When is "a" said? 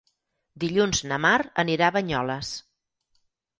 1.93-1.97